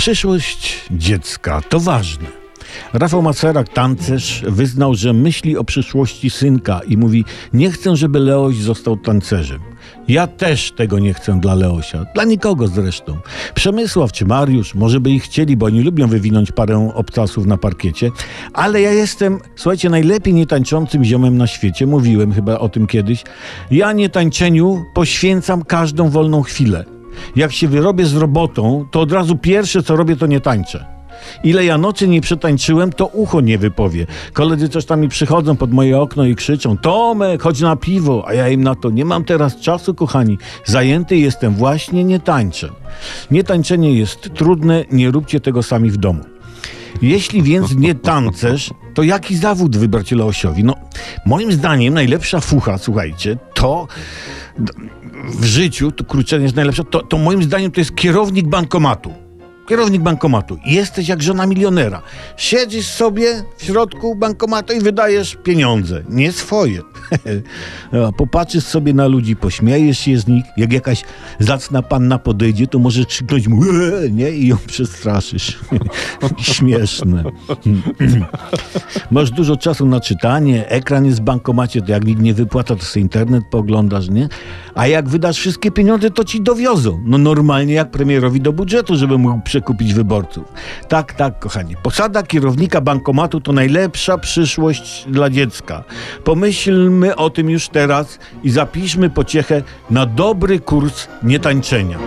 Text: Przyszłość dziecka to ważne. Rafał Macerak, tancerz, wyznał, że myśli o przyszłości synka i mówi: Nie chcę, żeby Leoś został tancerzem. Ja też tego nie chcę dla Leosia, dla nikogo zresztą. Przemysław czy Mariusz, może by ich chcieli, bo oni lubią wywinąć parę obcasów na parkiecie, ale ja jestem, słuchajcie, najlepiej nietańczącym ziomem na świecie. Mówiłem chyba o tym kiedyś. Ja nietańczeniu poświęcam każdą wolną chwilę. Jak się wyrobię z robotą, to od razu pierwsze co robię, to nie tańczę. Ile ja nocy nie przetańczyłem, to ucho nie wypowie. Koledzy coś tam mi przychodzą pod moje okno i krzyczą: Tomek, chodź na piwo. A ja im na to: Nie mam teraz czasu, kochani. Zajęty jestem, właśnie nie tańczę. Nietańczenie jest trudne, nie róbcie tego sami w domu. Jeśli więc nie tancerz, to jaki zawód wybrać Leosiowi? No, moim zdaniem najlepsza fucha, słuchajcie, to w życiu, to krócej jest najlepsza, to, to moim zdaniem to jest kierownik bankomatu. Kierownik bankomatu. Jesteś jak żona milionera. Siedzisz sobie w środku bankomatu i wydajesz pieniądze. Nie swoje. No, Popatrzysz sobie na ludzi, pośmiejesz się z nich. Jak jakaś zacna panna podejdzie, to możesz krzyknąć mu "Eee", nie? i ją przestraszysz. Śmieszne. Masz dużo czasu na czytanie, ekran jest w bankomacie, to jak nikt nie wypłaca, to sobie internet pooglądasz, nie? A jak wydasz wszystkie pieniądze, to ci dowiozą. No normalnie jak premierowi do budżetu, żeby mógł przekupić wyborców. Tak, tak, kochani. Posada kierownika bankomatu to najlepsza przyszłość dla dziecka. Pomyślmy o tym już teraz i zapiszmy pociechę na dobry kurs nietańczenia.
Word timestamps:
Przyszłość 0.00 0.84
dziecka 0.90 1.60
to 1.68 1.80
ważne. 1.80 2.26
Rafał 2.92 3.22
Macerak, 3.22 3.68
tancerz, 3.68 4.42
wyznał, 4.48 4.94
że 4.94 5.12
myśli 5.12 5.56
o 5.56 5.64
przyszłości 5.64 6.30
synka 6.30 6.80
i 6.88 6.96
mówi: 6.96 7.24
Nie 7.52 7.70
chcę, 7.70 7.96
żeby 7.96 8.18
Leoś 8.18 8.56
został 8.56 8.96
tancerzem. 8.96 9.60
Ja 10.08 10.26
też 10.26 10.72
tego 10.72 10.98
nie 10.98 11.14
chcę 11.14 11.40
dla 11.40 11.54
Leosia, 11.54 12.06
dla 12.14 12.24
nikogo 12.24 12.68
zresztą. 12.68 13.18
Przemysław 13.54 14.12
czy 14.12 14.26
Mariusz, 14.26 14.74
może 14.74 15.00
by 15.00 15.10
ich 15.10 15.22
chcieli, 15.22 15.56
bo 15.56 15.66
oni 15.66 15.82
lubią 15.82 16.08
wywinąć 16.08 16.52
parę 16.52 16.92
obcasów 16.94 17.46
na 17.46 17.56
parkiecie, 17.56 18.10
ale 18.52 18.80
ja 18.80 18.92
jestem, 18.92 19.38
słuchajcie, 19.56 19.90
najlepiej 19.90 20.34
nietańczącym 20.34 21.04
ziomem 21.04 21.38
na 21.38 21.46
świecie. 21.46 21.86
Mówiłem 21.86 22.32
chyba 22.32 22.58
o 22.58 22.68
tym 22.68 22.86
kiedyś. 22.86 23.24
Ja 23.70 23.92
nietańczeniu 23.92 24.84
poświęcam 24.94 25.64
każdą 25.64 26.10
wolną 26.10 26.42
chwilę. 26.42 26.99
Jak 27.36 27.52
się 27.52 27.68
wyrobię 27.68 28.06
z 28.06 28.16
robotą, 28.16 28.86
to 28.90 29.00
od 29.00 29.12
razu 29.12 29.36
pierwsze 29.36 29.82
co 29.82 29.96
robię, 29.96 30.16
to 30.16 30.26
nie 30.26 30.40
tańczę. 30.40 31.00
Ile 31.44 31.64
ja 31.64 31.78
nocy 31.78 32.08
nie 32.08 32.20
przetańczyłem, 32.20 32.92
to 32.92 33.06
ucho 33.06 33.40
nie 33.40 33.58
wypowie. 33.58 34.06
Koledzy 34.32 34.68
coś 34.68 34.84
tam 34.84 35.00
mi 35.00 35.08
przychodzą 35.08 35.56
pod 35.56 35.72
moje 35.72 35.98
okno 35.98 36.24
i 36.24 36.36
krzyczą: 36.36 36.78
Tomek, 36.78 37.42
chodź 37.42 37.60
na 37.60 37.76
piwo. 37.76 38.24
A 38.26 38.34
ja 38.34 38.48
im 38.48 38.62
na 38.62 38.74
to: 38.74 38.90
Nie 38.90 39.04
mam 39.04 39.24
teraz 39.24 39.60
czasu, 39.60 39.94
kochani. 39.94 40.38
Zajęty 40.64 41.16
jestem, 41.16 41.54
właśnie 41.54 42.04
nie 42.04 42.20
tańczę. 42.20 42.68
Nietańczenie 43.30 43.92
jest 43.92 44.34
trudne, 44.34 44.84
nie 44.92 45.10
róbcie 45.10 45.40
tego 45.40 45.62
sami 45.62 45.90
w 45.90 45.96
domu. 45.96 46.24
Jeśli 47.02 47.42
więc 47.42 47.76
nie 47.76 47.94
tancerz, 47.94 48.70
to 48.94 49.02
jaki 49.02 49.36
zawód 49.36 49.76
wybrać 49.76 50.12
Leosiowi? 50.12 50.64
No, 50.64 50.74
moim 51.26 51.52
zdaniem 51.52 51.94
najlepsza 51.94 52.40
fucha, 52.40 52.78
słuchajcie, 52.78 53.36
to 53.60 53.88
w 55.24 55.44
życiu, 55.44 55.92
to 55.92 56.04
krócej 56.04 56.42
jest 56.42 56.56
najlepsza, 56.56 56.84
to, 56.84 57.02
to 57.02 57.18
moim 57.18 57.42
zdaniem 57.42 57.70
to 57.70 57.80
jest 57.80 57.94
kierownik 57.94 58.48
bankomatu. 58.48 59.29
Kierownik 59.70 60.02
bankomatu. 60.02 60.58
Jesteś 60.66 61.08
jak 61.08 61.22
żona 61.22 61.46
milionera. 61.46 62.02
Siedzisz 62.36 62.86
sobie 62.86 63.42
w 63.56 63.64
środku 63.64 64.14
bankomatu 64.14 64.72
i 64.72 64.80
wydajesz 64.80 65.36
pieniądze. 65.42 66.02
Nie 66.08 66.32
swoje. 66.32 66.80
No, 67.92 68.12
Popatrzysz 68.12 68.64
sobie 68.64 68.94
na 68.94 69.06
ludzi, 69.06 69.36
pośmiejesz 69.36 69.98
się 69.98 70.18
z 70.18 70.26
nich. 70.26 70.44
Jak 70.56 70.72
jakaś 70.72 71.04
zacna 71.38 71.82
panna 71.82 72.18
podejdzie, 72.18 72.66
to 72.66 72.78
możesz 72.78 73.06
krzyknąć 73.06 73.48
mu 73.48 73.62
"Eee", 73.64 74.12
nie? 74.12 74.30
i 74.30 74.46
ją 74.46 74.56
przestraszysz. 74.66 75.58
Śmieszne. 76.38 77.24
Masz 79.10 79.30
dużo 79.30 79.56
czasu 79.56 79.86
na 79.86 80.00
czytanie, 80.00 80.68
ekran 80.68 81.06
jest 81.06 81.18
w 81.20 81.24
bankomacie, 81.24 81.82
to 81.82 81.92
jak 81.92 82.04
nikt 82.04 82.22
nie 82.22 82.34
wypłaca, 82.34 82.76
to 82.76 82.84
sobie 82.84 83.02
internet 83.02 83.44
pooglądasz, 83.50 84.08
nie? 84.08 84.28
A 84.74 84.86
jak 84.86 85.08
wydasz 85.08 85.36
wszystkie 85.36 85.70
pieniądze, 85.70 86.10
to 86.10 86.24
ci 86.24 86.40
dowiozą. 86.40 87.00
No 87.04 87.18
normalnie 87.18 87.74
jak 87.74 87.90
premierowi 87.90 88.40
do 88.40 88.52
budżetu, 88.52 88.96
żeby 88.96 89.18
mógł 89.18 89.40
przekupić 89.60 89.94
wyborców. 89.94 90.44
Tak, 90.88 91.12
tak, 91.12 91.38
kochani. 91.38 91.76
Posada 91.76 92.22
kierownika 92.22 92.80
bankomatu 92.80 93.40
to 93.40 93.52
najlepsza 93.52 94.18
przyszłość 94.18 95.04
dla 95.08 95.30
dziecka. 95.30 95.84
Pomyślmy 96.24 97.16
o 97.16 97.30
tym 97.30 97.50
już 97.50 97.68
teraz 97.68 98.18
i 98.44 98.50
zapiszmy 98.50 99.10
pociechę 99.10 99.62
na 99.90 100.06
dobry 100.06 100.60
kurs 100.60 101.08
nietańczenia. 101.22 101.98